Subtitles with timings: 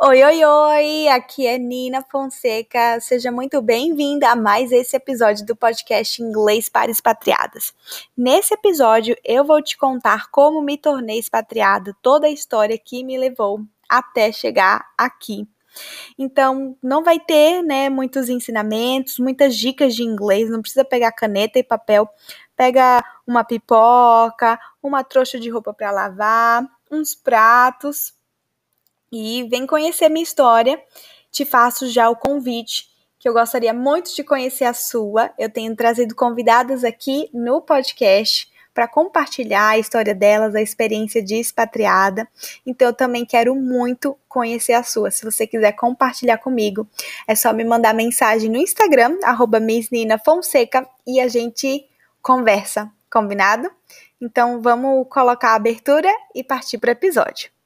[0.00, 1.08] Oi, oi, oi!
[1.08, 3.00] Aqui é Nina Fonseca.
[3.00, 7.74] Seja muito bem-vinda a mais esse episódio do podcast Inglês para Expatriadas.
[8.16, 13.18] Nesse episódio, eu vou te contar como me tornei expatriada, toda a história que me
[13.18, 15.48] levou até chegar aqui.
[16.16, 21.58] Então, não vai ter, né, muitos ensinamentos, muitas dicas de inglês, não precisa pegar caneta
[21.58, 22.08] e papel.
[22.56, 28.16] Pega uma pipoca, uma trouxa de roupa para lavar, uns pratos
[29.12, 30.80] e vem conhecer minha história.
[31.30, 32.88] Te faço já o convite,
[33.18, 35.30] que eu gostaria muito de conhecer a sua.
[35.38, 41.34] Eu tenho trazido convidadas aqui no podcast para compartilhar a história delas, a experiência de
[41.34, 42.28] expatriada.
[42.64, 45.10] Então eu também quero muito conhecer a sua.
[45.10, 46.86] Se você quiser compartilhar comigo,
[47.26, 49.58] é só me mandar mensagem no Instagram, arroba
[50.24, 51.84] Fonseca, e a gente
[52.22, 53.68] conversa, combinado?
[54.20, 57.57] Então vamos colocar a abertura e partir para o episódio.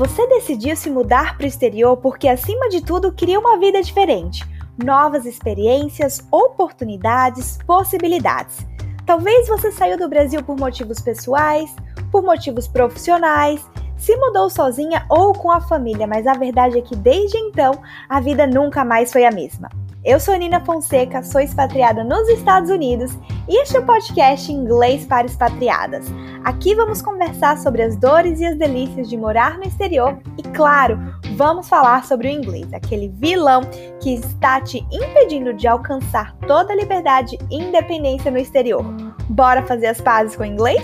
[0.00, 4.48] Você decidiu se mudar para o exterior porque, acima de tudo, queria uma vida diferente,
[4.82, 8.66] novas experiências, oportunidades, possibilidades.
[9.04, 11.70] Talvez você saiu do Brasil por motivos pessoais,
[12.10, 13.62] por motivos profissionais,
[13.94, 17.72] se mudou sozinha ou com a família, mas a verdade é que desde então
[18.08, 19.68] a vida nunca mais foi a mesma.
[20.02, 23.12] Eu sou Nina Fonseca, sou expatriada nos Estados Unidos
[23.46, 26.06] e este é o podcast Inglês para Expatriadas.
[26.42, 30.98] Aqui vamos conversar sobre as dores e as delícias de morar no exterior e, claro,
[31.36, 33.60] vamos falar sobre o inglês, aquele vilão
[34.00, 38.82] que está te impedindo de alcançar toda a liberdade e independência no exterior.
[39.28, 40.82] Bora fazer as pazes com o inglês?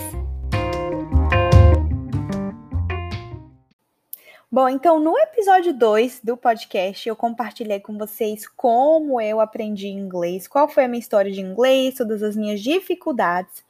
[4.49, 10.47] Bom, então no episódio 2 do podcast eu compartilhei com vocês como eu aprendi inglês,
[10.47, 13.65] qual foi a minha história de inglês, todas as minhas dificuldades.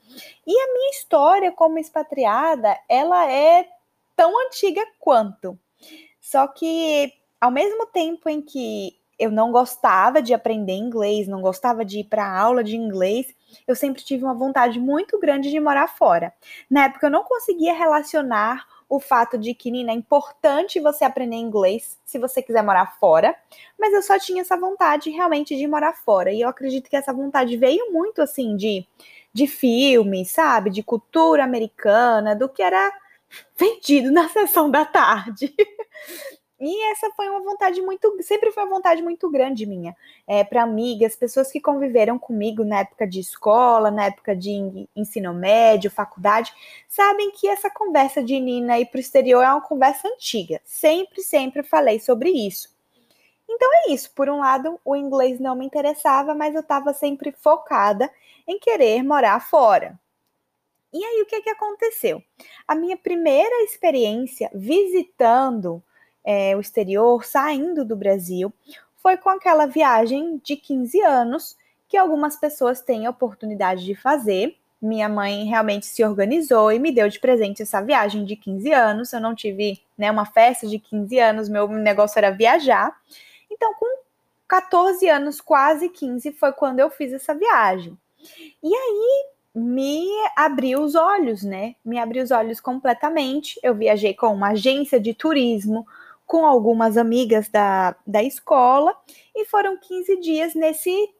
[0.46, 3.66] E a minha história como expatriada, ela é
[4.14, 5.58] tão antiga quanto.
[6.20, 7.10] Só que
[7.40, 12.04] ao mesmo tempo em que eu não gostava de aprender inglês, não gostava de ir
[12.04, 13.34] para aula de inglês,
[13.66, 16.34] eu sempre tive uma vontade muito grande de morar fora.
[16.70, 21.36] Na época eu não conseguia relacionar o fato de que, Nina, é importante você aprender
[21.36, 23.34] inglês se você quiser morar fora,
[23.78, 26.32] mas eu só tinha essa vontade realmente de morar fora.
[26.32, 28.86] E eu acredito que essa vontade veio muito assim de,
[29.32, 30.70] de filme, sabe?
[30.70, 32.92] De cultura americana, do que era
[33.58, 35.52] vendido na sessão da tarde.
[36.58, 39.94] E essa foi uma vontade muito, sempre foi uma vontade muito grande minha,
[40.26, 45.34] é, para amigas, pessoas que conviveram comigo na época de escola, na época de ensino
[45.34, 46.54] médio, faculdade,
[46.88, 50.58] sabem que essa conversa de Nina ir para o exterior é uma conversa antiga.
[50.64, 52.74] Sempre, sempre falei sobre isso.
[53.48, 54.10] Então é isso.
[54.14, 58.10] Por um lado, o inglês não me interessava, mas eu estava sempre focada
[58.46, 59.98] em querer morar fora.
[60.92, 62.22] E aí, o que, que aconteceu?
[62.66, 65.82] A minha primeira experiência visitando
[66.26, 68.52] é, o exterior, saindo do Brasil,
[68.96, 71.56] foi com aquela viagem de 15 anos
[71.88, 74.56] que algumas pessoas têm a oportunidade de fazer.
[74.82, 79.12] Minha mãe realmente se organizou e me deu de presente essa viagem de 15 anos.
[79.12, 82.92] Eu não tive né, uma festa de 15 anos, meu negócio era viajar.
[83.48, 83.86] Então, com
[84.48, 87.96] 14 anos, quase 15, foi quando eu fiz essa viagem.
[88.60, 91.76] E aí me abriu os olhos, né?
[91.84, 93.58] Me abriu os olhos completamente.
[93.62, 95.86] Eu viajei com uma agência de turismo,
[96.26, 98.94] com algumas amigas da, da escola
[99.34, 101.10] e foram 15 dias nesse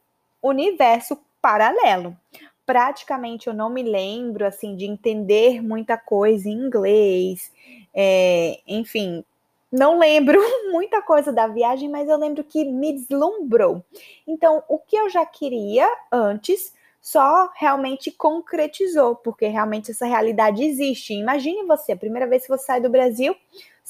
[0.43, 2.17] universo paralelo.
[2.65, 7.53] Praticamente eu não me lembro assim de entender muita coisa em inglês,
[7.95, 9.25] é, enfim,
[9.71, 10.41] não lembro
[10.72, 13.84] muita coisa da viagem, mas eu lembro que me deslumbrou.
[14.27, 21.15] Então, o que eu já queria antes só realmente concretizou, porque realmente essa realidade existe.
[21.15, 23.37] Imagine você, a primeira vez que você sai do Brasil,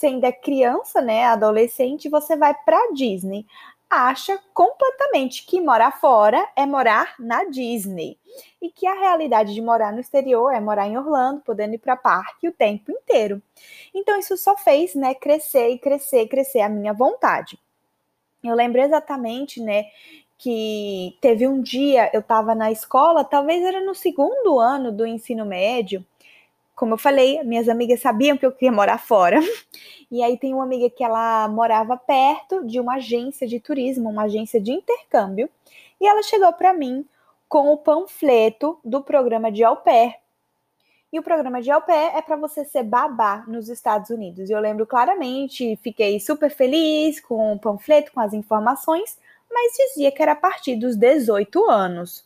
[0.05, 3.47] ainda é criança, né, adolescente, você vai para Disney.
[3.89, 8.19] Acha completamente que morar fora é morar na Disney
[8.61, 11.97] e que a realidade de morar no exterior é morar em Orlando, podendo ir para
[11.97, 13.41] parque o tempo inteiro.
[13.95, 17.59] Então isso só fez, né, crescer e crescer, e crescer a minha vontade.
[18.45, 19.87] Eu lembro exatamente, né,
[20.37, 25.47] que teve um dia eu estava na escola, talvez era no segundo ano do ensino
[25.47, 26.05] médio,
[26.77, 29.41] como eu falei, minhas amigas sabiam que eu queria morar fora.
[30.09, 34.23] E aí tem uma amiga que ela morava perto de uma agência de turismo, uma
[34.23, 35.51] agência de intercâmbio,
[36.01, 37.05] e ela chegou para mim
[37.49, 40.15] com o panfleto do programa de au pair.
[41.13, 44.49] E o programa de au pair é para você ser babá nos Estados Unidos.
[44.49, 49.19] E eu lembro claramente, fiquei super feliz com o panfleto, com as informações,
[49.51, 52.25] mas dizia que era a partir dos 18 anos.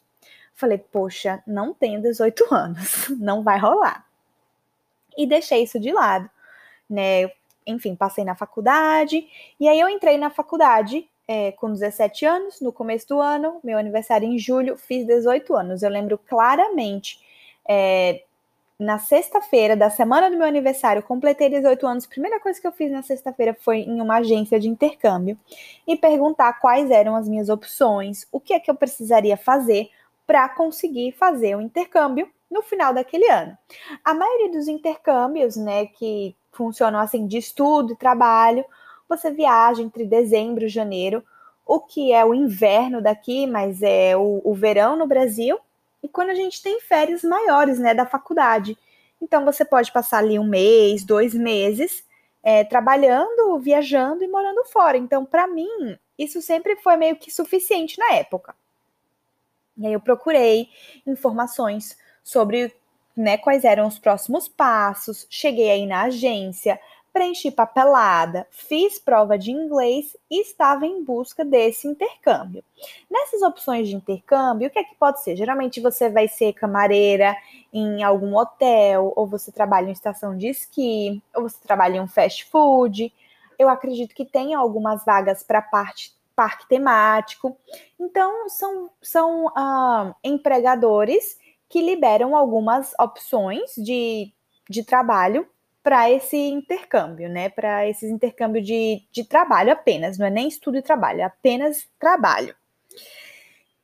[0.54, 4.09] Falei, poxa, não tenho 18 anos, não vai rolar.
[5.22, 6.28] E deixei isso de lado,
[6.88, 7.30] né?
[7.66, 9.26] Enfim, passei na faculdade
[9.58, 13.78] e aí eu entrei na faculdade é, com 17 anos, no começo do ano, meu
[13.78, 15.82] aniversário em julho, fiz 18 anos.
[15.82, 17.20] Eu lembro claramente
[17.68, 18.22] é,
[18.78, 22.06] na sexta-feira da semana do meu aniversário, completei 18 anos.
[22.06, 25.38] Primeira coisa que eu fiz na sexta-feira foi em uma agência de intercâmbio
[25.86, 29.90] e perguntar quais eram as minhas opções, o que é que eu precisaria fazer
[30.26, 33.56] para conseguir fazer o intercâmbio no final daquele ano.
[34.04, 38.64] A maioria dos intercâmbios, né, que funcionam assim de estudo e trabalho,
[39.08, 41.24] você viaja entre dezembro e janeiro,
[41.64, 45.58] o que é o inverno daqui, mas é o, o verão no Brasil
[46.02, 48.76] e quando a gente tem férias maiores, né, da faculdade.
[49.20, 52.04] Então você pode passar ali um mês, dois meses,
[52.42, 54.96] é, trabalhando, viajando e morando fora.
[54.96, 58.54] Então, para mim, isso sempre foi meio que suficiente na época.
[59.76, 60.68] E aí eu procurei
[61.06, 62.74] informações sobre
[63.16, 66.80] né, quais eram os próximos passos, cheguei aí na agência,
[67.12, 72.62] preenchi papelada, fiz prova de inglês e estava em busca desse intercâmbio.
[73.10, 75.36] Nessas opções de intercâmbio, o que é que pode ser?
[75.36, 77.36] Geralmente você vai ser camareira
[77.72, 82.08] em algum hotel, ou você trabalha em estação de esqui, ou você trabalha em um
[82.08, 83.12] fast food.
[83.58, 87.54] Eu acredito que tem algumas vagas para parte parque temático.
[87.98, 91.38] Então, são, são ah, empregadores
[91.70, 94.32] que liberam algumas opções de,
[94.68, 95.48] de trabalho
[95.82, 97.48] para esse intercâmbio, né?
[97.48, 101.88] Para esse intercâmbio de, de trabalho apenas, não é nem estudo e trabalho, é apenas
[101.98, 102.54] trabalho.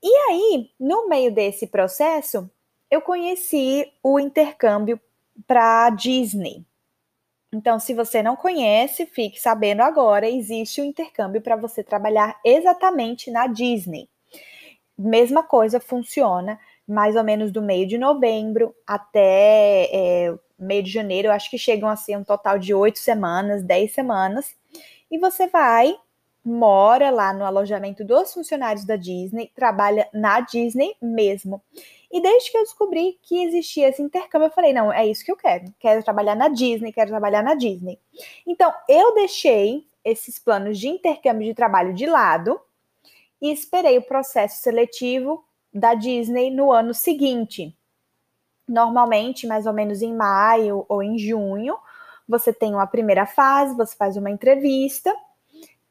[0.03, 2.51] E aí, no meio desse processo,
[2.91, 5.01] eu conheci o intercâmbio
[5.47, 6.67] para Disney.
[7.53, 12.39] Então, se você não conhece, fique sabendo agora, existe o um intercâmbio para você trabalhar
[12.45, 14.09] exatamente na Disney.
[14.99, 21.29] Mesma coisa funciona mais ou menos do meio de novembro até é, meio de janeiro,
[21.29, 24.55] eu acho que chegam a ser um total de oito semanas, dez semanas,
[25.11, 25.95] e você vai,
[26.45, 31.61] mora lá no alojamento dos funcionários da Disney, trabalha na Disney mesmo.
[32.11, 35.31] E desde que eu descobri que existia esse intercâmbio, eu falei: não, é isso que
[35.31, 35.73] eu quero.
[35.79, 37.99] Quero trabalhar na Disney, quero trabalhar na Disney.
[38.47, 42.61] Então, eu deixei esses planos de intercâmbio de trabalho de lado
[43.43, 45.45] e esperei o processo seletivo
[45.77, 47.77] da Disney no ano seguinte.
[48.69, 51.77] Normalmente, mais ou menos em maio ou em junho,
[52.29, 55.15] você tem uma primeira fase, você faz uma entrevista,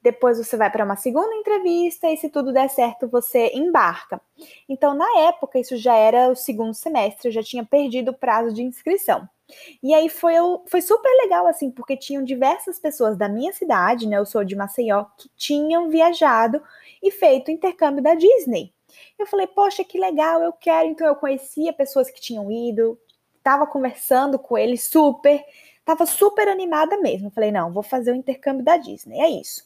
[0.05, 4.21] depois você vai para uma segunda entrevista e se tudo der certo, você embarca.
[4.69, 8.53] Então, na época, isso já era o segundo semestre, eu já tinha perdido o prazo
[8.53, 9.27] de inscrição.
[9.81, 10.35] E aí foi,
[10.67, 14.17] foi super legal, assim, porque tinham diversas pessoas da minha cidade, né?
[14.17, 16.61] Eu sou de Maceió, que tinham viajado
[17.01, 18.74] e feito intercâmbio da Disney.
[19.17, 20.89] Eu falei, poxa, que legal, eu quero.
[20.89, 22.99] Então eu conhecia pessoas que tinham ido,
[23.37, 25.43] estava conversando com eles super,
[25.79, 27.31] estava super animada mesmo.
[27.31, 29.63] Falei, não, vou fazer o intercâmbio da Disney, é isso.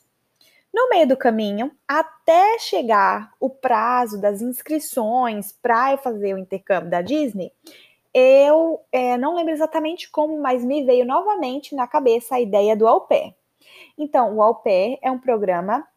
[0.73, 6.91] No meio do caminho, até chegar o prazo das inscrições para eu fazer o intercâmbio
[6.91, 7.51] da Disney,
[8.13, 12.87] eu é, não lembro exatamente como, mas me veio novamente na cabeça a ideia do
[12.87, 13.35] au pair.
[13.97, 15.87] Então, o au pair é um programa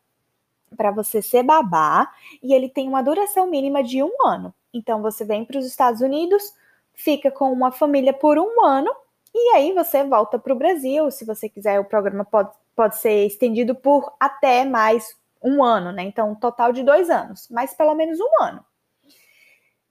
[0.76, 2.10] para você ser babá
[2.42, 4.54] e ele tem uma duração mínima de um ano.
[4.72, 6.54] Então você vem para os Estados Unidos,
[6.94, 8.90] fica com uma família por um ano
[9.34, 11.10] e aí você volta para o Brasil.
[11.10, 16.02] Se você quiser, o programa pode, pode ser estendido por até mais um ano, né?
[16.02, 18.64] Então, um total de dois anos, mas pelo menos um ano.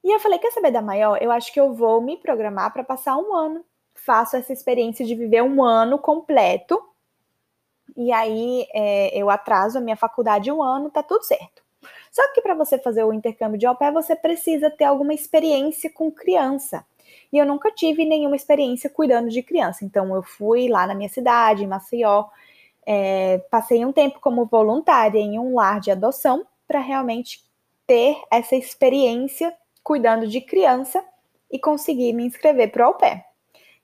[0.03, 1.17] E eu falei: quer saber da maior?
[1.21, 3.65] Eu acho que eu vou me programar para passar um ano.
[3.93, 6.81] Faço essa experiência de viver um ano completo
[7.95, 11.61] e aí é, eu atraso a minha faculdade um ano, tá tudo certo.
[12.11, 15.89] Só que para você fazer o intercâmbio de au pair, você precisa ter alguma experiência
[15.89, 16.85] com criança.
[17.31, 19.85] E eu nunca tive nenhuma experiência cuidando de criança.
[19.85, 22.25] Então eu fui lá na minha cidade, em Maceió,
[22.85, 27.43] é, passei um tempo como voluntária em um lar de adoção para realmente
[27.87, 31.03] ter essa experiência cuidando de criança
[31.49, 33.23] e conseguir me inscrever para o au pair.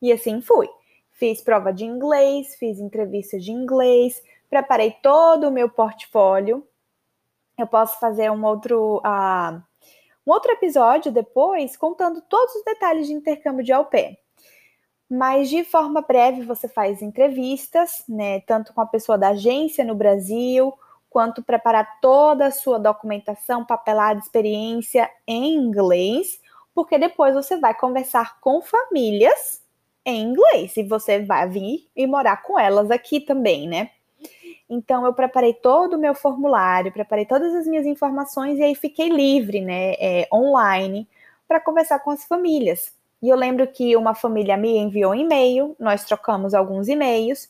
[0.01, 0.69] E assim fui.
[1.17, 6.63] Fiz prova de inglês, fiz entrevista de inglês, preparei todo o meu portfólio.
[7.57, 9.59] Eu posso fazer um outro, uh,
[10.27, 13.89] um outro episódio depois contando todos os detalhes de intercâmbio de au.
[15.09, 19.95] Mas de forma breve você faz entrevistas, né, tanto com a pessoa da agência no
[19.95, 20.71] Brasil,
[21.09, 26.39] quanto preparar toda a sua documentação, papelada, experiência em inglês,
[26.75, 29.65] porque depois você vai conversar com famílias
[30.07, 33.91] em inglês e você vai vir e morar com elas aqui também, né?
[34.69, 39.09] Então eu preparei todo o meu formulário, preparei todas as minhas informações e aí fiquei
[39.09, 41.07] livre, né, é, online,
[41.47, 42.93] para conversar com as famílias.
[43.21, 47.49] E eu lembro que uma família me enviou um e-mail, nós trocamos alguns e-mails.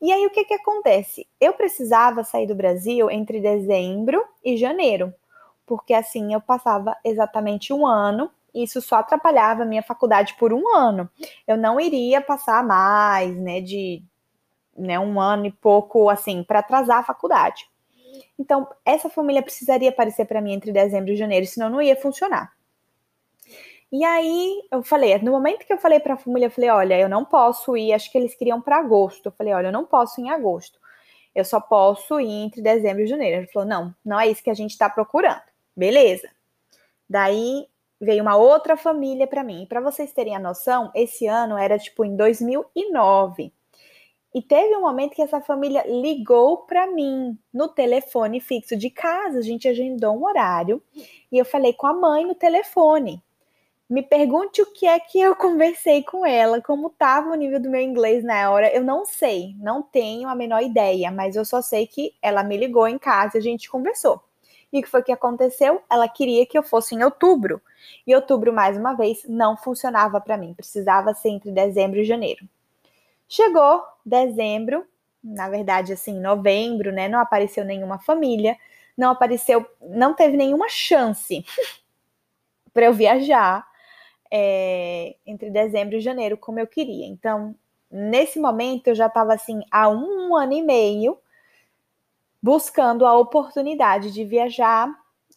[0.00, 1.26] E aí o que que acontece?
[1.40, 5.12] Eu precisava sair do Brasil entre dezembro e janeiro,
[5.66, 8.30] porque assim eu passava exatamente um ano.
[8.54, 11.08] Isso só atrapalhava a minha faculdade por um ano.
[11.46, 14.02] Eu não iria passar mais, né, de
[14.76, 17.68] né, um ano e pouco assim para atrasar a faculdade.
[18.38, 22.52] Então, essa família precisaria aparecer para mim entre dezembro e janeiro, senão não ia funcionar.
[23.92, 26.98] E aí eu falei, no momento que eu falei para a família, eu falei, olha,
[26.98, 29.26] eu não posso ir, acho que eles queriam para agosto.
[29.26, 30.78] Eu falei, olha, eu não posso ir em agosto.
[31.34, 33.38] Eu só posso ir entre dezembro e janeiro.
[33.38, 35.42] Ele falou, não, não é isso que a gente está procurando.
[35.76, 36.28] Beleza.
[37.08, 37.66] Daí
[38.00, 39.66] veio uma outra família para mim.
[39.68, 43.52] Para vocês terem a noção, esse ano era tipo em 2009.
[44.32, 49.38] E teve um momento que essa família ligou para mim no telefone fixo de casa.
[49.38, 50.82] A gente agendou um horário
[51.30, 53.22] e eu falei com a mãe no telefone.
[53.88, 57.68] Me pergunte o que é que eu conversei com ela, como estava o nível do
[57.68, 58.72] meu inglês na hora.
[58.72, 62.56] Eu não sei, não tenho a menor ideia, mas eu só sei que ela me
[62.56, 64.22] ligou em casa e a gente conversou.
[64.72, 65.82] E o que foi que aconteceu?
[65.90, 67.60] Ela queria que eu fosse em outubro.
[68.06, 70.54] E outubro, mais uma vez, não funcionava para mim.
[70.54, 72.48] Precisava ser entre dezembro e janeiro.
[73.28, 74.84] Chegou dezembro,
[75.22, 77.08] na verdade, assim, novembro, né?
[77.08, 78.56] Não apareceu nenhuma família,
[78.96, 81.44] não apareceu, não teve nenhuma chance
[82.72, 83.66] para eu viajar
[84.30, 87.06] é, entre dezembro e janeiro, como eu queria.
[87.06, 87.54] Então,
[87.90, 91.18] nesse momento, eu já estava assim há um ano e meio
[92.42, 94.88] buscando a oportunidade de viajar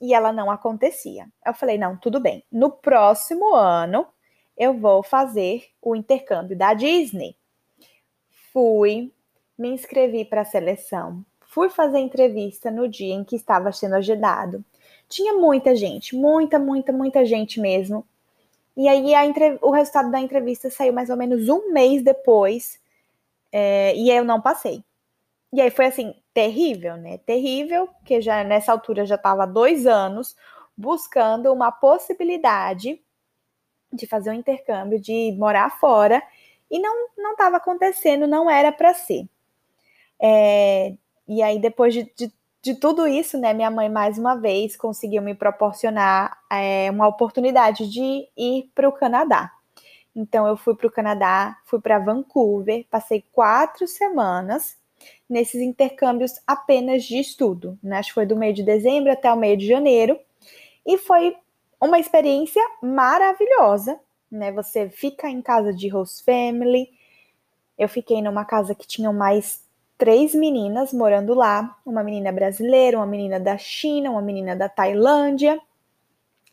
[0.02, 1.28] e ela não acontecia.
[1.46, 2.44] Eu falei: não, tudo bem.
[2.52, 4.06] No próximo ano,
[4.58, 7.36] eu vou fazer o intercâmbio da Disney.
[8.52, 9.12] Fui,
[9.58, 14.64] me inscrevi para a seleção, fui fazer entrevista no dia em que estava sendo agendado.
[15.08, 18.06] Tinha muita gente, muita, muita, muita gente mesmo.
[18.76, 19.58] E aí entre...
[19.62, 22.80] o resultado da entrevista saiu mais ou menos um mês depois,
[23.52, 23.96] é...
[23.96, 24.84] e eu não passei.
[25.54, 27.20] E aí foi assim, terrível, né?
[27.20, 30.36] Terrível, porque já nessa altura já estava dois anos
[30.76, 33.00] buscando uma possibilidade
[33.92, 36.24] de fazer um intercâmbio, de morar fora,
[36.72, 39.30] e não não estava acontecendo, não era para ser.
[40.20, 40.96] É...
[41.28, 42.32] e aí depois de, de
[42.64, 47.90] de tudo isso, né, minha mãe mais uma vez conseguiu me proporcionar é, uma oportunidade
[47.90, 49.52] de ir para o Canadá.
[50.16, 54.78] Então eu fui para o Canadá, fui para Vancouver, passei quatro semanas
[55.34, 57.78] nesses intercâmbios apenas de estudo.
[57.82, 57.98] Né?
[57.98, 60.20] Acho que foi do meio de dezembro até o meio de janeiro.
[60.86, 61.36] E foi
[61.82, 64.00] uma experiência maravilhosa.
[64.32, 64.52] Né?
[64.52, 66.88] Você fica em casa de host family.
[67.76, 69.64] Eu fiquei numa casa que tinha mais
[69.98, 75.60] três meninas morando lá, uma menina brasileira, uma menina da China, uma menina da Tailândia.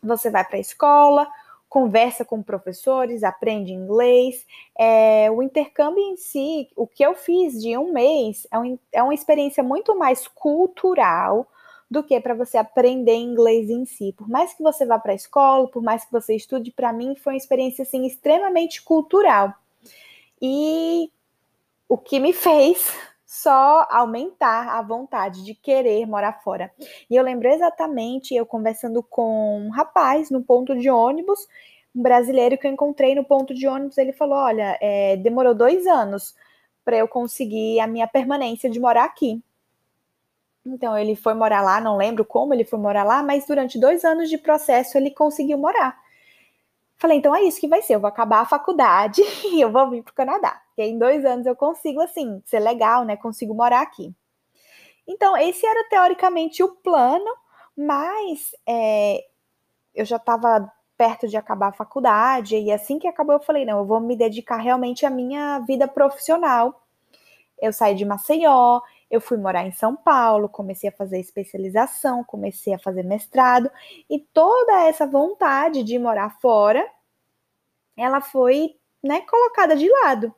[0.01, 1.27] Você vai para a escola,
[1.71, 4.45] conversa com professores, aprende inglês.
[4.77, 9.01] É, o intercâmbio em si, o que eu fiz de um mês, é, um, é
[9.01, 11.47] uma experiência muito mais cultural
[11.89, 14.13] do que para você aprender inglês em si.
[14.17, 17.15] Por mais que você vá para a escola, por mais que você estude, para mim
[17.15, 19.53] foi uma experiência assim extremamente cultural.
[20.41, 21.09] E
[21.87, 22.93] o que me fez
[23.31, 26.69] só aumentar a vontade de querer morar fora.
[27.09, 31.47] E eu lembro exatamente eu conversando com um rapaz no ponto de ônibus,
[31.95, 35.87] um brasileiro que eu encontrei no ponto de ônibus, ele falou: Olha, é, demorou dois
[35.87, 36.35] anos
[36.83, 39.41] para eu conseguir a minha permanência de morar aqui.
[40.65, 44.03] Então ele foi morar lá, não lembro como ele foi morar lá, mas durante dois
[44.03, 45.97] anos de processo ele conseguiu morar.
[46.97, 47.95] Falei, então é isso que vai ser.
[47.95, 49.21] Eu vou acabar a faculdade
[49.53, 50.61] e eu vou vir para o Canadá.
[50.87, 53.17] Em dois anos eu consigo, assim, ser legal, né?
[53.17, 54.13] Consigo morar aqui.
[55.07, 57.29] Então, esse era teoricamente o plano,
[57.75, 59.25] mas é,
[59.93, 63.79] eu já estava perto de acabar a faculdade, e assim que acabou, eu falei: não,
[63.79, 66.83] eu vou me dedicar realmente à minha vida profissional.
[67.59, 72.73] Eu saí de Maceió, eu fui morar em São Paulo, comecei a fazer especialização, comecei
[72.73, 73.69] a fazer mestrado
[74.09, 76.87] e toda essa vontade de morar fora,
[77.97, 80.33] ela foi, né, colocada de lado.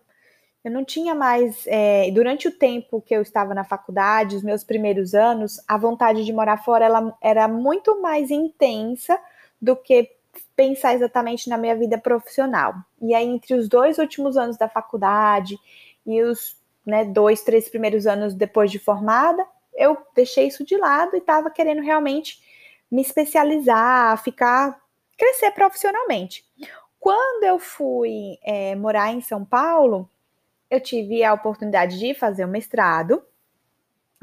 [0.63, 4.63] Eu não tinha mais, é, durante o tempo que eu estava na faculdade, os meus
[4.63, 9.19] primeiros anos, a vontade de morar fora ela era muito mais intensa
[9.61, 10.09] do que
[10.55, 12.73] pensar exatamente na minha vida profissional.
[13.01, 15.57] E aí, entre os dois últimos anos da faculdade
[16.05, 21.15] e os né, dois, três primeiros anos depois de formada, eu deixei isso de lado
[21.15, 22.41] e estava querendo realmente
[22.89, 24.79] me especializar, ficar,
[25.17, 26.45] crescer profissionalmente.
[26.99, 30.09] Quando eu fui é, morar em São Paulo,
[30.73, 33.23] eu tive a oportunidade de fazer o mestrado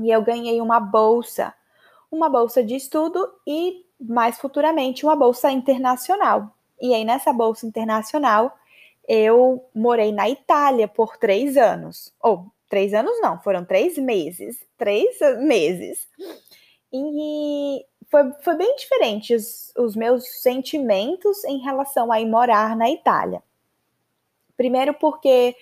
[0.00, 1.54] e eu ganhei uma bolsa,
[2.10, 6.52] uma bolsa de estudo e mais futuramente uma bolsa internacional.
[6.80, 8.58] E aí, nessa bolsa internacional,
[9.06, 12.12] eu morei na Itália por três anos.
[12.20, 14.58] Ou, três anos não, foram três meses.
[14.76, 16.08] Três meses.
[16.92, 22.90] E foi, foi bem diferente os, os meus sentimentos em relação a ir morar na
[22.90, 23.40] Itália.
[24.56, 25.54] Primeiro, porque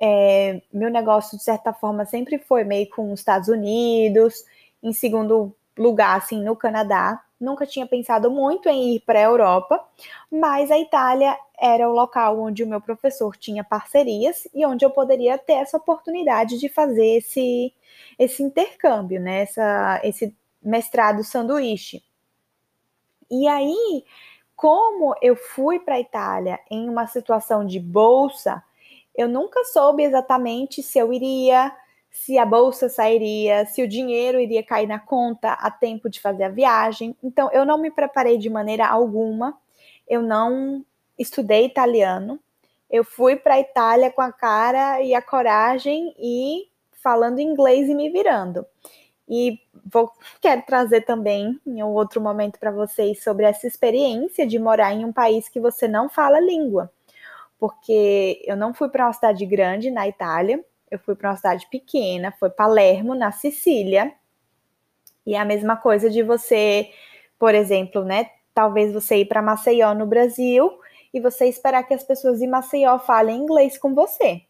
[0.00, 4.44] é, meu negócio, de certa forma, sempre foi meio com os Estados Unidos.
[4.82, 7.22] Em segundo lugar, assim, no Canadá.
[7.40, 9.84] Nunca tinha pensado muito em ir para a Europa,
[10.30, 14.90] mas a Itália era o local onde o meu professor tinha parcerias e onde eu
[14.90, 17.72] poderia ter essa oportunidade de fazer esse,
[18.18, 19.42] esse intercâmbio, né?
[19.42, 22.02] Essa, esse mestrado sanduíche.
[23.30, 24.04] E aí,
[24.56, 28.62] como eu fui para a Itália em uma situação de bolsa,
[29.14, 31.72] eu nunca soube exatamente se eu iria,
[32.10, 36.44] se a bolsa sairia, se o dinheiro iria cair na conta a tempo de fazer
[36.44, 37.16] a viagem.
[37.22, 39.56] Então, eu não me preparei de maneira alguma,
[40.08, 40.84] eu não
[41.18, 42.38] estudei italiano.
[42.90, 47.94] Eu fui para a Itália com a cara e a coragem e falando inglês e
[47.94, 48.64] me virando.
[49.28, 54.58] E vou, quero trazer também em um outro momento para vocês sobre essa experiência de
[54.58, 56.92] morar em um país que você não fala língua.
[57.58, 61.66] Porque eu não fui para uma cidade grande na Itália, eu fui para uma cidade
[61.70, 64.12] pequena, foi Palermo, na Sicília.
[65.26, 66.90] E é a mesma coisa de você,
[67.38, 68.30] por exemplo, né?
[68.52, 70.70] Talvez você ir para Maceió no Brasil
[71.12, 74.42] e você esperar que as pessoas em Maceió falem inglês com você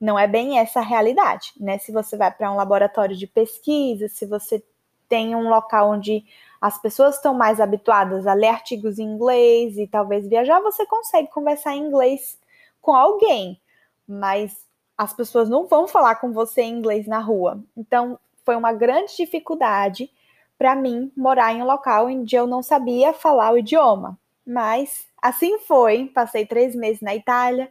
[0.00, 1.78] não é bem essa a realidade, né?
[1.78, 4.62] Se você vai para um laboratório de pesquisa, se você
[5.08, 6.24] tem um local onde
[6.60, 11.28] as pessoas estão mais habituadas a ler artigos em inglês e talvez viajar, você consegue
[11.30, 12.38] conversar em inglês
[12.80, 13.60] com alguém,
[14.06, 17.62] mas as pessoas não vão falar com você em inglês na rua.
[17.76, 20.10] Então, foi uma grande dificuldade
[20.56, 24.18] para mim morar em um local onde eu não sabia falar o idioma.
[24.46, 26.06] Mas assim foi.
[26.14, 27.70] Passei três meses na Itália,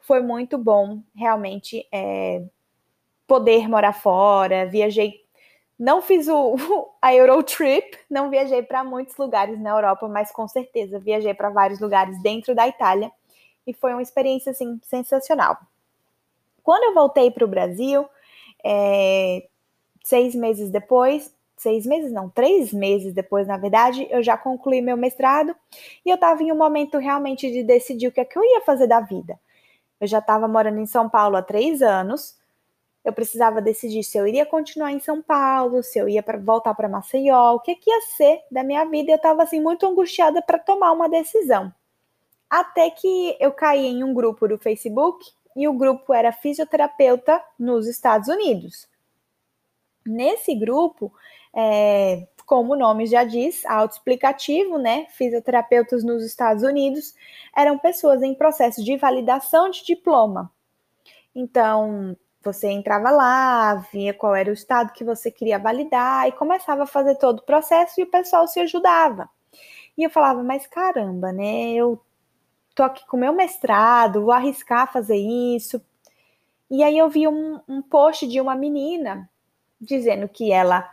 [0.00, 2.42] foi muito bom, realmente, é,
[3.26, 4.66] poder morar fora.
[4.66, 5.24] Viajei,
[5.78, 6.56] não fiz o,
[7.00, 11.80] a Eurotrip, não viajei para muitos lugares na Europa, mas com certeza viajei para vários
[11.80, 13.10] lugares dentro da Itália
[13.66, 15.56] e foi uma experiência assim sensacional.
[16.62, 18.06] Quando eu voltei para o Brasil,
[18.64, 19.46] é,
[20.02, 24.96] seis meses depois, seis meses não, três meses depois, na verdade, eu já concluí meu
[24.96, 25.54] mestrado
[26.04, 28.60] e eu estava em um momento realmente de decidir o que é que eu ia
[28.62, 29.38] fazer da vida.
[30.00, 32.37] Eu já estava morando em São Paulo há três anos.
[33.08, 36.74] Eu precisava decidir se eu iria continuar em São Paulo, se eu ia pra, voltar
[36.74, 39.10] para Maceió, o que, que ia ser da minha vida.
[39.10, 41.72] Eu estava assim muito angustiada para tomar uma decisão.
[42.50, 45.24] Até que eu caí em um grupo do Facebook
[45.56, 48.86] e o grupo era fisioterapeuta nos Estados Unidos.
[50.04, 51.10] Nesse grupo,
[51.56, 55.06] é, como o nome já diz, autoexplicativo, né?
[55.12, 57.14] Fisioterapeutas nos Estados Unidos
[57.56, 60.52] eram pessoas em processo de validação de diploma.
[61.34, 66.84] Então, você entrava lá, via qual era o estado que você queria validar e começava
[66.84, 69.28] a fazer todo o processo e o pessoal se ajudava.
[69.96, 71.72] E eu falava, mas caramba, né?
[71.72, 72.00] Eu
[72.74, 75.82] tô aqui com meu mestrado, vou arriscar fazer isso.
[76.70, 79.28] E aí eu vi um, um post de uma menina
[79.80, 80.88] dizendo que ela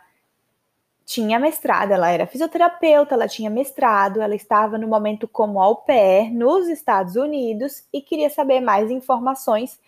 [1.04, 6.32] tinha mestrado, ela era fisioterapeuta, ela tinha mestrado, ela estava no momento como au pair
[6.32, 9.78] nos Estados Unidos e queria saber mais informações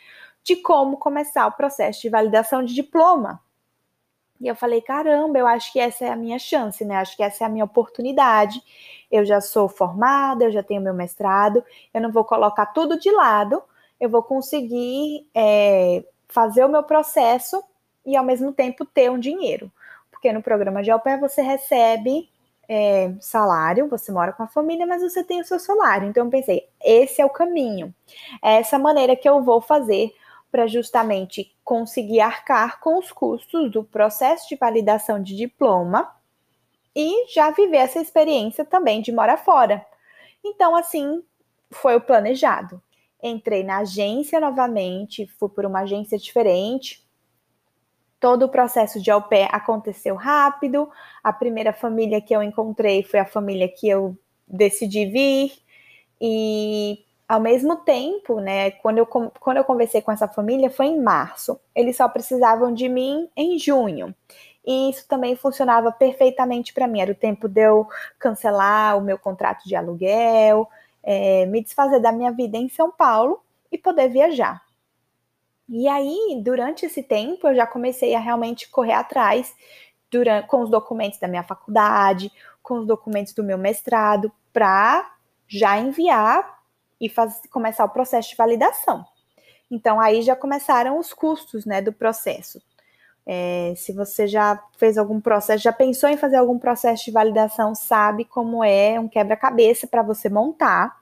[0.48, 3.40] de como começar o processo de validação de diploma.
[4.40, 6.96] E eu falei, caramba, eu acho que essa é a minha chance, né?
[6.96, 8.62] Acho que essa é a minha oportunidade.
[9.10, 13.10] Eu já sou formada, eu já tenho meu mestrado, eu não vou colocar tudo de
[13.10, 13.62] lado,
[13.98, 17.62] eu vou conseguir é, fazer o meu processo
[18.06, 19.72] e ao mesmo tempo ter um dinheiro
[20.18, 22.28] porque no programa de pair você recebe
[22.68, 26.08] é, salário, você mora com a família, mas você tem o seu salário.
[26.08, 27.94] Então eu pensei, esse é o caminho.
[28.42, 30.12] É essa maneira que eu vou fazer
[30.50, 36.14] para justamente conseguir arcar com os custos do processo de validação de diploma
[36.94, 39.84] e já viver essa experiência também de morar fora.
[40.44, 41.22] Então, assim,
[41.70, 42.82] foi o planejado.
[43.22, 47.06] Entrei na agência novamente, fui por uma agência diferente,
[48.20, 50.90] Todo o processo de au pair aconteceu rápido.
[51.22, 55.52] A primeira família que eu encontrei foi a família que eu decidi vir.
[56.20, 61.00] E ao mesmo tempo, né, quando eu, quando eu conversei com essa família foi em
[61.00, 61.60] março.
[61.74, 64.14] Eles só precisavam de mim em junho.
[64.66, 67.00] E isso também funcionava perfeitamente para mim.
[67.00, 67.86] Era o tempo de eu
[68.18, 70.68] cancelar o meu contrato de aluguel,
[71.02, 74.62] é, me desfazer da minha vida em São Paulo e poder viajar.
[75.68, 79.54] E aí, durante esse tempo, eu já comecei a realmente correr atrás
[80.10, 85.10] durante, com os documentos da minha faculdade, com os documentos do meu mestrado, para
[85.46, 86.57] já enviar
[87.00, 89.04] e faz, começar o processo de validação.
[89.70, 92.60] Então, aí já começaram os custos né, do processo.
[93.26, 97.74] É, se você já fez algum processo, já pensou em fazer algum processo de validação,
[97.74, 100.96] sabe como é um quebra-cabeça para você montar.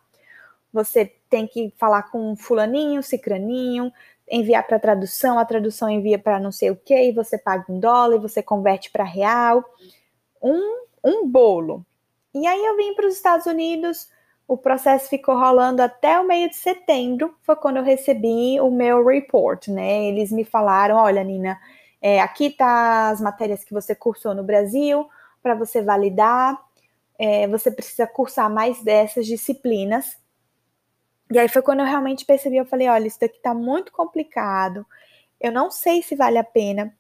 [0.73, 3.93] Você tem que falar com fulaninho, cicraninho,
[4.29, 8.19] enviar para tradução, a tradução envia para não sei o que, você paga um dólar,
[8.19, 9.65] você converte para real.
[10.43, 11.87] Um, um bolo.
[12.35, 14.11] E aí eu vim para os Estados Unidos,
[14.49, 19.05] o processo ficou rolando até o meio de setembro, foi quando eu recebi o meu
[19.05, 20.05] report, né?
[20.05, 21.59] Eles me falaram, olha, Nina,
[22.01, 25.09] é, aqui tá as matérias que você cursou no Brasil,
[25.43, 26.61] para você validar,
[27.19, 30.17] é, você precisa cursar mais dessas disciplinas.
[31.33, 34.87] E aí foi quando eu realmente percebi, eu falei, olha, isso daqui tá muito complicado,
[35.41, 36.95] eu não sei se vale a pena,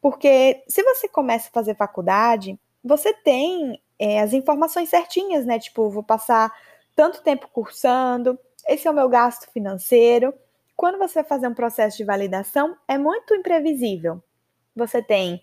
[0.00, 5.58] porque se você começa a fazer faculdade, você tem é, as informações certinhas, né?
[5.58, 6.52] Tipo, vou passar
[6.94, 10.32] tanto tempo cursando, esse é o meu gasto financeiro.
[10.76, 14.22] Quando você vai fazer um processo de validação, é muito imprevisível
[14.74, 15.42] você tem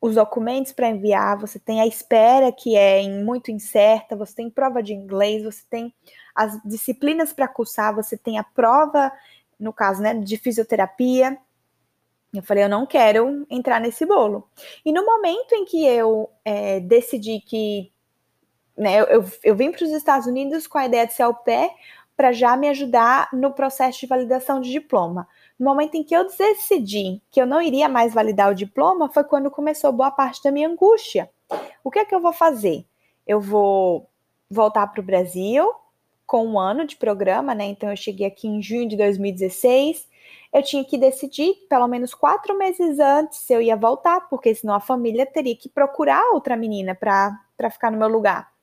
[0.00, 4.82] os documentos para enviar, você tem a espera que é muito incerta, você tem prova
[4.82, 5.94] de inglês, você tem
[6.34, 9.10] as disciplinas para cursar, você tem a prova,
[9.58, 11.38] no caso, né, de fisioterapia.
[12.34, 14.46] Eu falei, eu não quero entrar nesse bolo.
[14.84, 17.90] E no momento em que eu é, decidi que
[18.76, 21.70] né, eu, eu, vim para os Estados Unidos com a ideia de ser ao pé
[22.16, 25.28] para já me ajudar no processo de validação de diploma.
[25.58, 29.24] No momento em que eu decidi que eu não iria mais validar o diploma, foi
[29.24, 31.30] quando começou boa parte da minha angústia.
[31.82, 32.84] O que é que eu vou fazer?
[33.26, 34.08] Eu vou
[34.50, 35.72] voltar para o Brasil
[36.26, 37.64] com um ano de programa, né?
[37.64, 40.08] Então eu cheguei aqui em junho de 2016.
[40.52, 44.74] Eu tinha que decidir, pelo menos quatro meses antes, se eu ia voltar, porque senão
[44.74, 48.53] a família teria que procurar outra menina para ficar no meu lugar.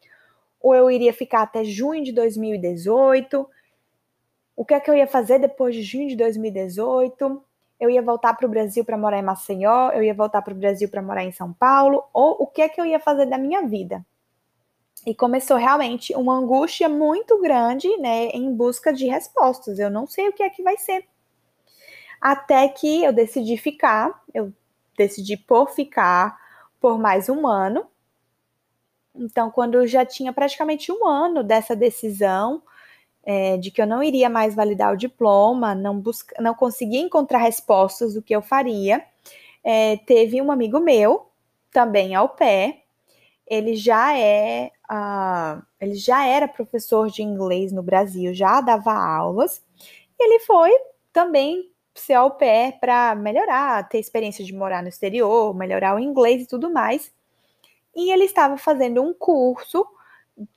[0.62, 3.48] Ou eu iria ficar até junho de 2018
[4.62, 7.44] o que é que eu ia fazer depois de junho de 2018?
[7.80, 10.56] Eu ia voltar para o Brasil para morar em Maceió, eu ia voltar para o
[10.56, 13.40] Brasil para morar em São Paulo, ou o que é que eu ia fazer da
[13.40, 14.06] minha vida?
[15.04, 19.80] E começou realmente uma angústia muito grande, né, em busca de respostas.
[19.80, 21.08] Eu não sei o que é que vai ser.
[22.22, 24.54] Até que eu decidi ficar, eu
[24.96, 26.38] decidi por ficar
[26.80, 27.88] por mais um ano.
[29.16, 32.62] Então, quando já tinha praticamente um ano dessa decisão,
[33.24, 37.40] é, de que eu não iria mais validar o diploma, não, busca, não conseguia encontrar
[37.40, 39.04] respostas do que eu faria,
[39.64, 41.28] é, teve um amigo meu,
[41.72, 42.84] também ao pé,
[43.48, 49.62] ele já é uh, ele já era professor de inglês no Brasil, já dava aulas,
[50.20, 50.72] e ele foi
[51.14, 56.44] também ser ao pé para melhorar, ter experiência de morar no exterior, melhorar o inglês
[56.44, 57.12] e tudo mais.
[57.96, 59.86] E ele estava fazendo um curso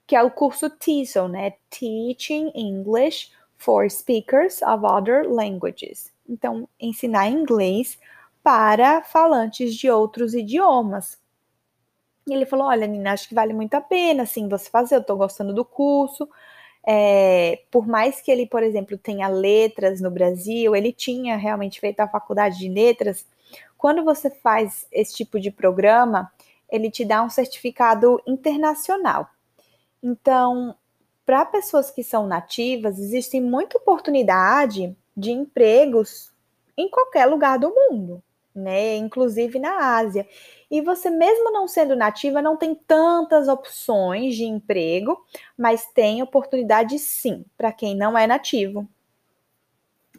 [0.07, 1.55] que é o curso TESOL, né?
[1.71, 6.13] Teaching English for Speakers of Other Languages.
[6.29, 7.99] Então, ensinar inglês
[8.43, 11.19] para falantes de outros idiomas.
[12.27, 14.97] E ele falou: Olha, Nina, acho que vale muito a pena, assim, você fazer.
[14.97, 16.29] Eu estou gostando do curso.
[16.87, 22.01] É, por mais que ele, por exemplo, tenha letras no Brasil, ele tinha realmente feito
[22.01, 23.27] a faculdade de letras.
[23.79, 26.31] Quando você faz esse tipo de programa,
[26.75, 29.31] ele te dá um certificado internacional.
[30.03, 30.75] Então,
[31.25, 36.33] para pessoas que são nativas, existe muita oportunidade de empregos
[36.77, 38.21] em qualquer lugar do mundo,
[38.53, 38.97] né?
[38.97, 40.27] Inclusive na Ásia.
[40.69, 45.25] E você, mesmo não sendo nativa, não tem tantas opções de emprego,
[45.57, 48.89] mas tem oportunidade sim para quem não é nativo.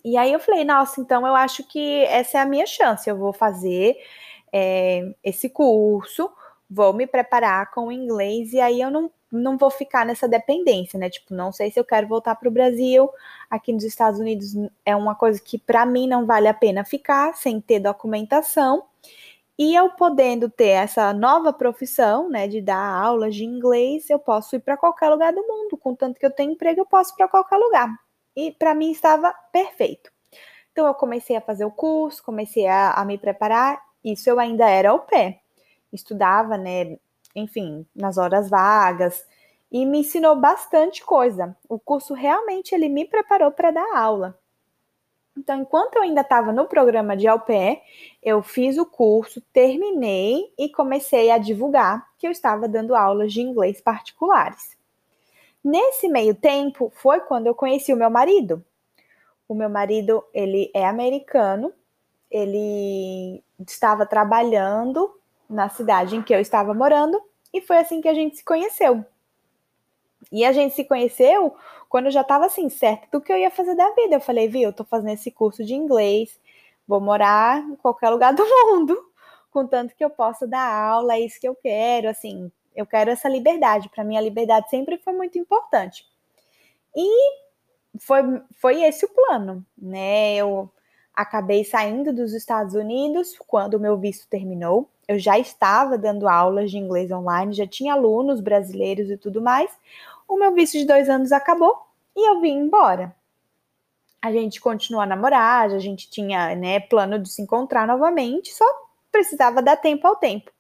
[0.05, 3.09] E aí eu falei, nossa, então eu acho que essa é a minha chance.
[3.09, 3.97] Eu vou fazer
[4.57, 6.31] é, esse curso,
[6.69, 10.97] vou me preparar com o inglês, e aí eu não não vou ficar nessa dependência,
[10.97, 11.09] né?
[11.09, 13.09] Tipo, não sei se eu quero voltar para o Brasil.
[13.49, 14.53] Aqui nos Estados Unidos
[14.85, 18.85] é uma coisa que para mim não vale a pena ficar sem ter documentação.
[19.57, 24.55] E eu podendo ter essa nova profissão, né, de dar aulas de inglês, eu posso
[24.55, 27.29] ir para qualquer lugar do mundo, contanto que eu tenho emprego, eu posso ir para
[27.29, 27.89] qualquer lugar.
[28.35, 30.11] E para mim estava perfeito.
[30.71, 33.81] Então eu comecei a fazer o curso, comecei a, a me preparar.
[34.03, 35.41] Isso eu ainda era ao pé.
[35.95, 36.97] Estudava, né,
[37.35, 39.25] enfim, nas horas vagas,
[39.71, 41.55] e me ensinou bastante coisa.
[41.67, 44.39] O curso realmente ele me preparou para dar aula.
[45.37, 47.81] Então, enquanto eu ainda estava no programa de AUPE,
[48.23, 53.41] eu fiz o curso, terminei e comecei a divulgar que eu estava dando aulas de
[53.41, 54.77] inglês particulares.
[55.61, 58.63] Nesse meio tempo foi quando eu conheci o meu marido.
[59.47, 61.73] O meu marido, ele é americano,
[62.31, 65.13] ele estava trabalhando
[65.49, 67.21] na cidade em que eu estava morando,
[67.53, 69.05] e foi assim que a gente se conheceu.
[70.31, 71.55] E a gente se conheceu
[71.87, 74.15] quando eu já estava assim, certo do que eu ia fazer da vida.
[74.15, 76.39] Eu falei, viu, eu tô fazendo esse curso de inglês,
[76.87, 78.97] vou morar em qualquer lugar do mundo,
[79.51, 83.29] contanto que eu possa dar aula, é isso que eu quero, assim, eu quero essa
[83.29, 83.89] liberdade.
[83.89, 86.05] Para mim, a liberdade sempre foi muito importante.
[86.95, 87.45] E
[87.99, 88.21] foi,
[88.59, 90.35] foi esse o plano, né?
[90.35, 90.69] Eu
[91.13, 94.89] acabei saindo dos Estados Unidos quando o meu visto terminou.
[95.07, 99.71] Eu já estava dando aulas de inglês online, já tinha alunos brasileiros e tudo mais.
[100.27, 101.77] O meu visto de dois anos acabou
[102.15, 103.15] e eu vim embora.
[104.21, 108.65] A gente continuou a namorar, a gente tinha né, plano de se encontrar novamente, só
[109.11, 110.51] precisava dar tempo ao tempo.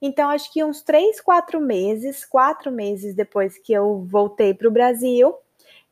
[0.00, 4.70] Então, acho que uns três, quatro meses, quatro meses depois que eu voltei para o
[4.70, 5.34] Brasil,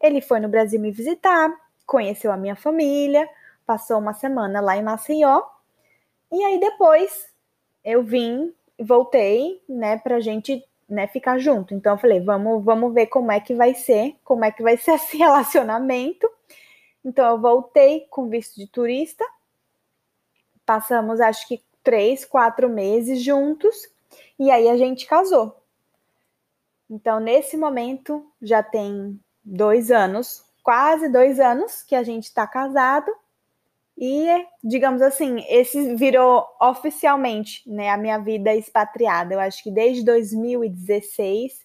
[0.01, 1.51] ele foi no Brasil me visitar,
[1.87, 3.29] conheceu a minha família,
[3.67, 5.43] passou uma semana lá em Maceió,
[6.31, 7.32] e aí depois
[7.85, 11.75] eu vim, voltei, né, pra gente, né, ficar junto.
[11.75, 14.77] Então eu falei, vamos, vamos ver como é que vai ser, como é que vai
[14.79, 16.29] ser esse relacionamento.
[17.05, 19.25] Então eu voltei com visto de turista,
[20.65, 23.89] passamos acho que três, quatro meses juntos,
[24.39, 25.61] e aí a gente casou.
[26.89, 33.11] Então nesse momento já tem dois anos, quase dois anos que a gente está casado.
[33.97, 34.27] E,
[34.65, 39.35] digamos assim, esse virou oficialmente né, a minha vida expatriada.
[39.35, 41.61] Eu acho que desde 2016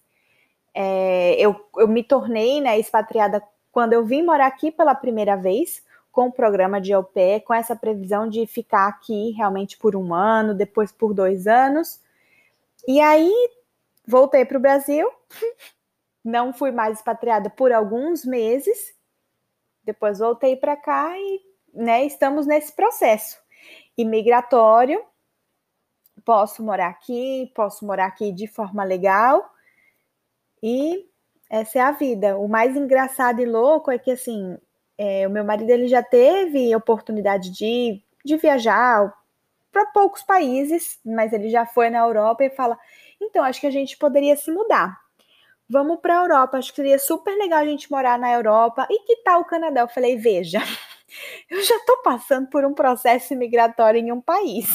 [0.73, 5.83] é, eu, eu me tornei né, expatriada quando eu vim morar aqui pela primeira vez,
[6.11, 10.53] com o programa de pair, com essa previsão de ficar aqui realmente por um ano,
[10.53, 12.01] depois por dois anos.
[12.87, 13.31] E aí
[14.05, 15.09] voltei para o Brasil,
[16.25, 18.95] não fui mais expatriada por alguns meses,
[19.83, 23.37] depois voltei para cá e né, estamos nesse processo
[23.97, 25.03] imigratório.
[26.23, 29.53] Posso morar aqui, posso morar aqui de forma legal
[30.61, 31.05] e
[31.49, 32.37] essa é a vida.
[32.37, 34.57] O mais engraçado e louco é que assim,
[34.97, 39.13] é, o meu marido ele já teve oportunidade de, de viajar
[39.71, 42.77] para poucos países, mas ele já foi na Europa e fala:
[43.21, 44.97] então acho que a gente poderia se mudar.
[45.69, 48.87] Vamos para a Europa, acho que seria super legal a gente morar na Europa.
[48.89, 49.81] E que tal o Canadá?
[49.81, 50.59] Eu falei: veja,
[51.49, 54.67] eu já estou passando por um processo migratório em um país.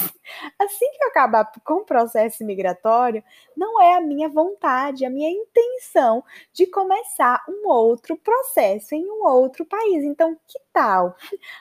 [0.58, 3.22] Assim que eu acabar com o processo migratório,
[3.56, 9.26] não é a minha vontade, a minha intenção de começar um outro processo em um
[9.26, 10.04] outro país.
[10.04, 11.16] Então, que tal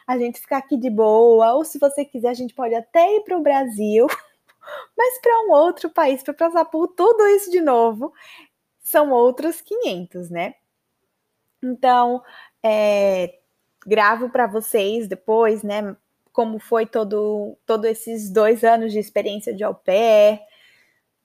[0.08, 1.54] a gente ficar aqui de boa?
[1.54, 4.08] Ou se você quiser, a gente pode até ir para o Brasil,
[4.98, 8.14] mas para um outro país, para passar por tudo isso de novo,
[8.80, 10.56] são outros 500, né?
[11.64, 12.24] Então,
[12.64, 13.41] é,
[13.86, 15.96] gravo para vocês depois, né?
[16.32, 20.40] Como foi todo, todo esses dois anos de experiência de au pair,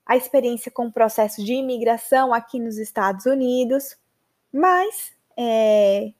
[0.05, 3.97] a experiência com o processo de imigração aqui nos Estados Unidos.
[4.51, 6.11] Mas é,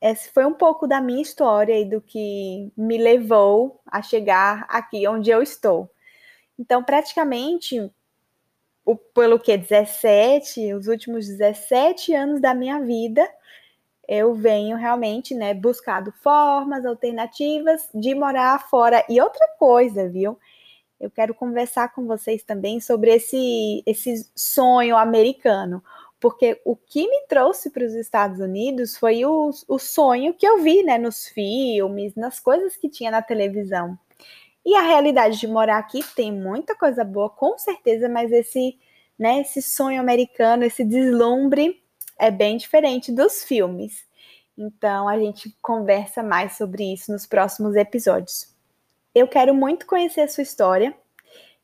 [0.00, 5.06] esse foi um pouco da minha história e do que me levou a chegar aqui
[5.06, 5.90] onde eu estou.
[6.58, 7.90] Então, praticamente,
[8.84, 13.26] o, pelo que 17, os últimos 17 anos da minha vida,
[14.10, 19.04] eu venho realmente, né, buscado formas alternativas de morar fora.
[19.08, 20.36] E outra coisa, viu?
[20.98, 25.80] Eu quero conversar com vocês também sobre esse, esse sonho americano,
[26.18, 30.60] porque o que me trouxe para os Estados Unidos foi o, o sonho que eu
[30.60, 33.96] vi, né, nos filmes, nas coisas que tinha na televisão.
[34.66, 38.76] E a realidade de morar aqui tem muita coisa boa, com certeza, mas esse,
[39.16, 41.79] né, esse sonho americano, esse deslumbre
[42.20, 44.04] é bem diferente dos filmes.
[44.56, 48.54] Então a gente conversa mais sobre isso nos próximos episódios.
[49.14, 50.94] Eu quero muito conhecer a sua história.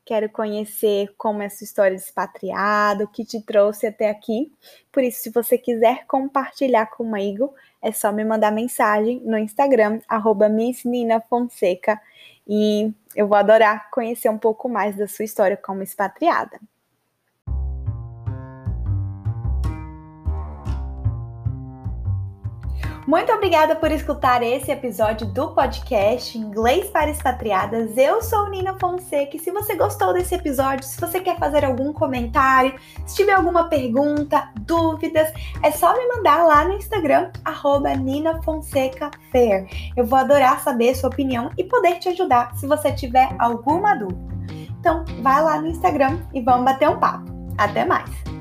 [0.03, 4.51] Quero conhecer como é a sua história de expatriado, o que te trouxe até aqui.
[4.91, 10.47] Por isso, se você quiser compartilhar comigo, é só me mandar mensagem no Instagram, arroba
[11.29, 12.01] Fonseca,
[12.47, 16.57] e eu vou adorar conhecer um pouco mais da sua história como expatriada.
[23.07, 27.95] Muito obrigada por escutar esse episódio do podcast Inglês para Expatriadas.
[27.95, 31.93] Eu sou Nina Fonseca e se você gostou desse episódio, se você quer fazer algum
[31.93, 35.31] comentário, se tiver alguma pergunta, dúvidas,
[35.63, 39.65] é só me mandar lá no Instagram, arroba Nina Fonseca Fair.
[39.95, 44.19] Eu vou adorar saber sua opinião e poder te ajudar se você tiver alguma dúvida.
[44.81, 47.23] Então, vai lá no Instagram e vamos bater um papo.
[47.57, 48.36] Até mais!